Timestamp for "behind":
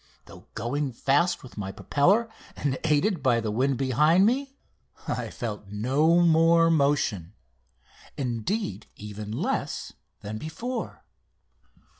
3.77-4.25